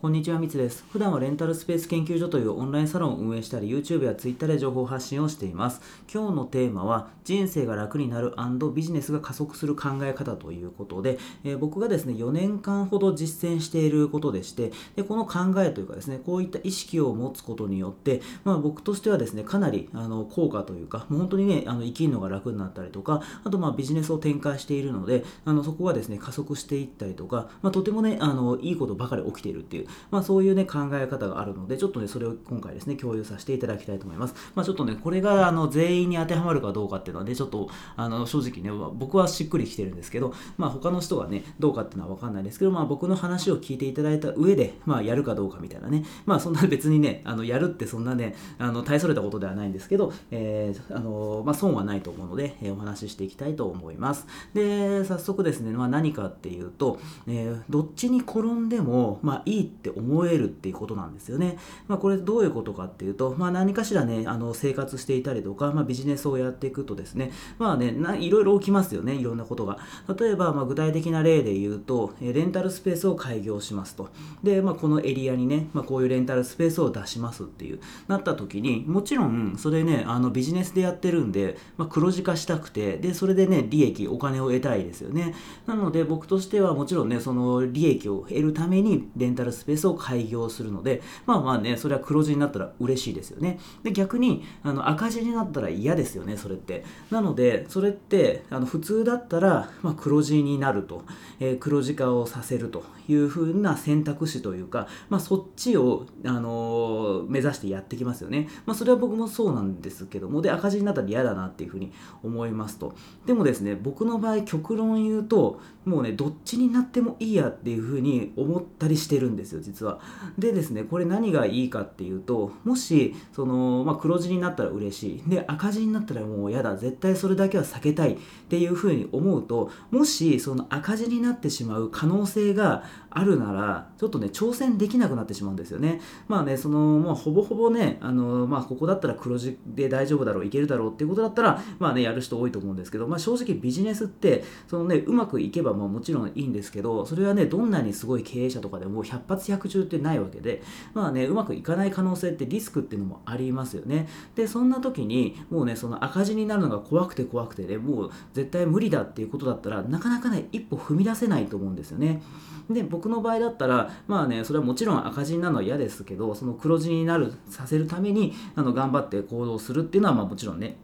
[0.00, 0.84] こんにちは、みつです。
[0.92, 5.80] 普段はレンタルスペース研究所というオンラインサロンを運営したり、YouTube や Twitter で情報発信をしています。
[6.08, 8.32] 今日のテーマは、人生が楽になる
[8.72, 34.34] ビジネスが加速する考え方ということで、えー、僕がですね、4年間ほど実践していることでして、でこの考えというかですね、こういった意識を持つことによって、まあ、僕としてはですね、かなりあの効果というか、もう本当にね、あの生きるのが楽になったりとか、あとまあビジネスを展開しているので、あのそこがですね、加速していったりとか、まあ、とてもね、あのいいことばかり起きているっていう、まあ、そういうね、考え方があるので、ちょっとね、それを今回ですね、共有させていただきたいと思います。
[34.54, 54.26] まあ、ちょっとね、これがあの全員に当てはまるかどうかっていうのはね、ちょっとあの正直ね、僕はしっくりきてるんですけど、まあ、他の人がね、どうかっていうのは分かんないですけど、まあ、僕の話を聞いていただいた上で、まあ、やるかどうかみたいなね、まあ、そんな別にね、あのやるってそんなね、あの大それたことではないんですけど、えー、あのまあ、損はないと思うので、えー、お話ししていきたいと思います。
[54.54, 61.56] で、早速ですね、まあ、何かっていうと、えー、どっちに転んでも、まあ、いいってって思えるっていうことなんですよね。
[61.86, 69.78] まあ、これどういうことかっていうと、まあ、何かしらね、あの生活していたりとか、まあ、ビジネスをやっていくとですね、まあね、いろいろ起きますよね、いろんなことが。
[70.18, 74.08] 例えば、ま、具体的な例で言うと、レンタルスペースを開業しますと。
[74.42, 85.34] で、まあ、このエリアにね、まあ、こういうレンタルスペースを出しますっていう、なった時に、もちろん、それね、あのビジネスでやってるんで、まあ、黒字化したくて、で、それでね、利益、お金を得たいですよね。
[85.66, 93.58] なので、僕としてはもちろんね、その利益を得るためにレンタルスペースを開業するので、まあまあね、それは黒字になったら嬉しいですよね。
[93.82, 96.84] で、逆にあの赤字になったら嫌ですよね、それって。
[97.10, 101.02] なので、それってあの普通だったら、まあ、黒字になると、
[101.40, 108.48] えー、黒字化をさせるというふうな選択肢というか、まあ、そっちを、あのー、目指してやってきますよね。
[108.66, 112.94] まあ、それは僕もそうなんですけども、で、赤字になったら嫌だなっていうふうに思いますと。
[113.26, 120.00] でもですね、僕の場合、極論言うと、もうね、どっちになってもいいやっていうふうに思ったりしてるんですよ、実は。
[120.38, 125.30] でですね、これ何がいいかっていうともしその、まあ、黒字になったら嬉しい。
[125.30, 126.76] で赤字になったらもう嫌だ。
[126.76, 128.16] 絶対それだけは避けたいっ
[128.48, 136.00] ていうふうに思うともしその赤字になってしまう可能性があるならちょっとね挑戦できなくなってしまうんですよね。
[136.28, 150.62] まあねその、まあ、ほぼほぼねあの、まあ、ここだったら黒字で大丈夫だろういけるだろうっていうことだったらまあねやる人多いと思うんですけど、まあ、正直ビジネスってそのねうまくいけばまあもちろんいいんですけどそれはねどんなにすごい経営者とかでも100発躍中ってないわけで
[150.94, 154.08] まあねうまくいかない可能性ってリスクっていうのもありますよね。
[154.34, 162.22] でそんな時にもうねその赤字になるのが怖くて怖くてねもう絶対無理だっていうことだったらなかなかね一歩踏み出せないと思うんですよね。
[162.70, 170.76] で僕の場合だったらまあねそれはもちろん赤字になるのは嫌ですけどその黒字になるさせるためにあの頑張って行動するっていうのはまあもちろんね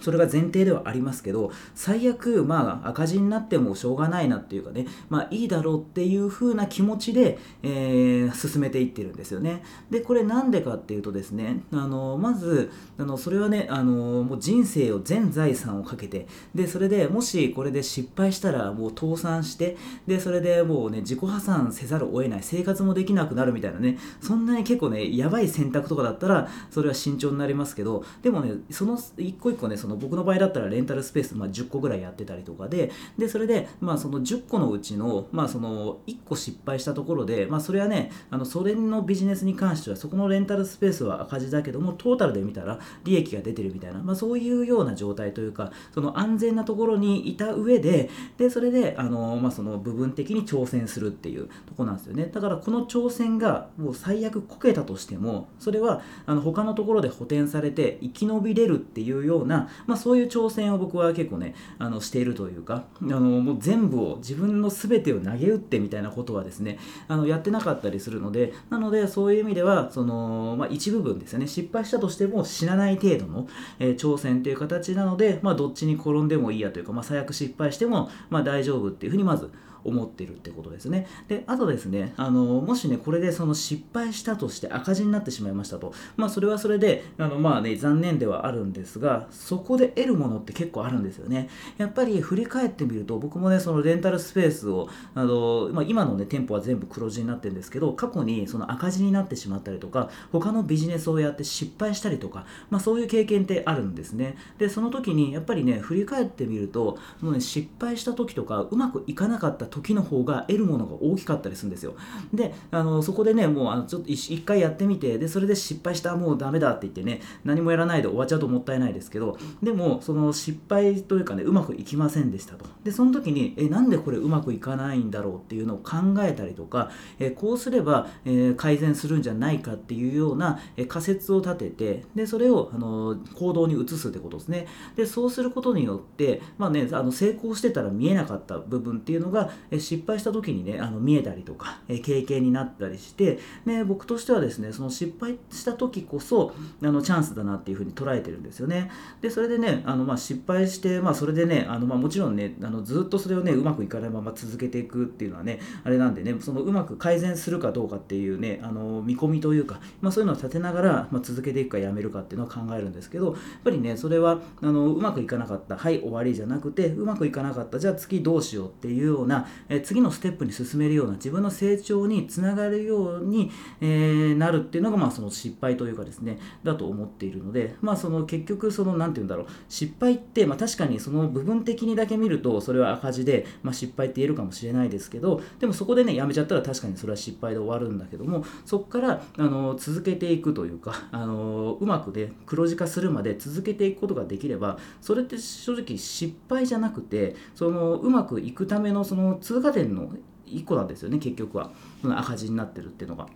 [0.00, 9.62] それが前提ではありますけど、最悪、まあ、赤字になってもしょうがないなっていうかね、まあ、いいだろうっていう風な気持ちで、えー、進めていってるんですよね。
[9.90, 48.08] で、これなんでかっていうとですね、あの、まず、あの、それはね、あの、もう人生を全財産をかけて、で、それでもしこれで失敗したらもう倒産して、で、それでもうね、自己破産せざるを得ない、生活もできなくなるみたいなね、そんなに結構ね、やばい選択とかだったら、それは慎重になりますけど、でもね、その一個一個ね、そのの僕の場合だったらレンタルスペース、まあ、10個ぐらいやってたりとかででそれで、まあ、その10個のうちの,、まあその1個失敗したところで、まあ、それはねあのそれのビジネスに関してはそこのレンタルスペースは赤字だけどもトータルで見たら利益が出てるみたいな、まあ、そういうような状態というかその安全なところにいた上で
[48.38, 52.26] でそれであの、まあ、その部分的に挑戦するっていうとこなんですよね。
[52.26, 73.48] だからこの挑戦がもう最悪こけたとしてもそれはあの他のところで補填されて生き延びれるっていうような、まあ、そういう挑戦を僕は結構ねあのしているというかあのもう全部を自分の全てを投げ打ってみたいなことはですねあのやってなかったりするのでなのでそういう意味ではその、まあ、一部分ですよね失敗したとしても死なない程度の、
[73.78, 79.50] えー、挑戦という形なので、まあ、どっちに転んでもいいやというか、まあ、最悪失敗しても、まあ、大丈夫っていうふうにまず
[79.84, 81.06] 思ってるってことですね。
[81.28, 91.48] で、あとですね、あのもしね、これでその失敗したとして赤字になってしまいましたと、まあ、それはそれで、あのまあね、残念ではあるんですが、そこで得るものって結構あるんですよね。
[91.78, 104.36] やっぱり振り返ってみると、僕もね、そのレンタルスペースを、あのまあ、今のね、店舗は全部黒字になってるんですけど、過去にその赤字になってしまったりとか、他のビジネスをやって失敗したりとか、まあ、そういう経験ってあるんですね。
[104.58, 111.94] で、その時にやっぱりね、振り返ってみると、もうね、失敗した時とか、うまくいかなかった時の方が得るものが大きかったりするんですよ。
[112.32, 122.66] であのそこでねもうあのちょっと一回やってみてでそれで失敗したもうダメだって言ってね何もやらないで終わっちゃうともったいないですけどでもその失敗というかねうまくいきませんでしたと。
[122.84, 134.66] でその時にえなんでこれうまくいかないんだろうっていうのを考えたりとかえこうすれば、えー、改善するんじゃないかっていうような、え仮説を立ててでそれをあの行動に移すってことですね。
[134.96, 148.90] でそうすることによって、まあね、あの成功してたら見えなかった部分っていうのが、失敗した時にねあの見えたりとか、え経験になったりして、ね、僕としてはですねその失敗した時こそあのチャンスだなっていうふうに捉えてるんですよね。
[149.20, 173.50] でそれでねあの、まあ、失敗して、まあ、それでねあの、まあ、もちろんねあのずっとそれをねうまくいかないまま続けていくっていうのはねあれなんでねそのうまく改善するかどうかっていうねあの見込みというか、まあ、そういうのを立てながら、まあ、続けていくかやめるかっていうのを考えるんですけどやっぱりねそれはあのうまくいかなかったはい終わりじゃなくてうまくいかなかったじゃあ次どうしようっていうような、え次のステップに進めるような自分の成長につながるように、
[173.80, 200.10] え、なるっていうのが、まあ、その失敗というかですねだと思っているので、まあ、その結局その何て言うんだろう失敗って、まあ、確かにその部分的にだけ見るとそれは赤字で、まあ、失敗って言えるかもしれないですけどでもそこでねやめちゃったら確かにそれは失敗で終わるんだけどもそこからあの続けていくというかあのうまくね黒字化するまで続けていくことができればそれって正直失敗じゃなくてそのうまくいくためのその通過点の
[200.46, 201.70] 1個なんですよね結局は
[202.02, 203.26] その赤字になってるっていうのが。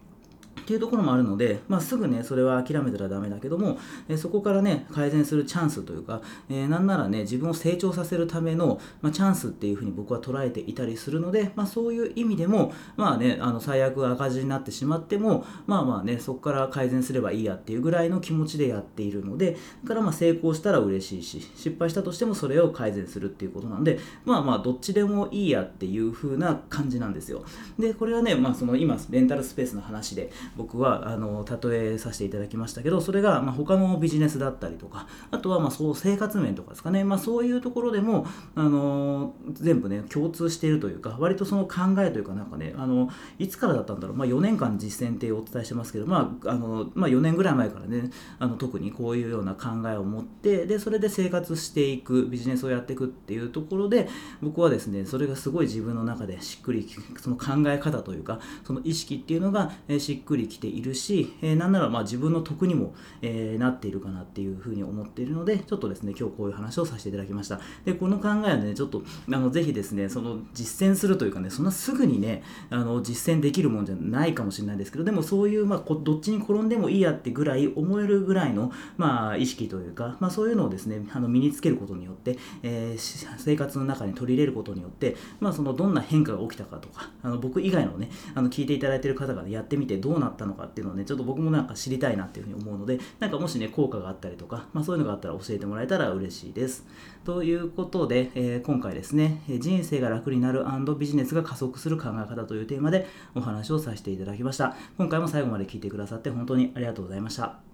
[0.61, 3.79] っていうところもあるので、まあ、すぐねそれは諦めたらダメだけども、
[4.09, 27.45] えそこからね改善するチャンスというか、えー、なんならね自分を成長させるための、まあ、チャンスっていうふうに僕は捉えていたりするので、まあ、そういう意味でもまあねあの最悪赤字になってしまってもまあまあねそこから改善すればいいやっていうぐらいの気持ちでやっているのでだからまあ成功したら嬉しいし失敗したとしてもそれを改善するっていうことなんでまあまあどっちでもいいやっていう風な感じなんですよ。
[27.79, 43.08] でこれはねまあその今レンタルスペースの話で僕はあの例えさせていただきましたけどそれがま他のビジネスだったりとかあとはまそう生活面とかですかね、まあ、そういうところでもあの全部ね共通しているというか割とその考えというかなんかねあの
[43.38, 54.08] いつからだったんだろう、まあ、4年間実践ってお伝えしてますけど、まああのまあ、4年ぐらい前からねあの特にこういうような考えを持ってでそれで生活していくビジネスをやっていくっていうところで
[54.43, 56.88] 僕はですねそれがすごい自分の中でしっくり
[57.20, 67.61] その考え方というかその意識っていうのがしっくりきているし、えー、なんならまあ自分の得にも、えー、なっているかなっていうふうに思っているので、ちょっとですね、今日こういう話をさせていただきました。
[67.85, 69.03] で、この考えはね、ちょっと、
[69.33, 96.87] あの、ぜひですね、その実践するというかね、そんなすぐにね、あの、実践できるもんじゃないかもしれないですけど、でもそういう、まあ、どっちに転んでもいいやってぐらい思えるぐらいの、まあ、意識というか、まあ、そういうのをですね、あの身につけることによって、えー、生活の中に取り入れることによって、まあ、そのどんな変化が起きたかとか、あの僕以外のね、あの聞いていただいている方が、ね、やってみてどうななったのかっていうのをね、ちょっと僕もなんか知りたいなっていうふうに思うので、なんかもしね、効果があったりとか、まあ、そういうのがあったら教えてもらえたら嬉しいです。
[97.25, 100.65] ということで、えー、今回ですね、人生が楽になる
[100.99, 104.76] ビジネスが加速する考え方というテーマでお話をさせていただきました。
[104.99, 107.74] 今回も最後まで聞いてくださって本当にありがとうございました。